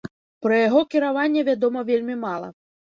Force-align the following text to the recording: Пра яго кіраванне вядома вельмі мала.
Пра 0.45 0.57
яго 0.61 0.81
кіраванне 0.95 1.45
вядома 1.53 1.87
вельмі 1.93 2.21
мала. 2.27 2.55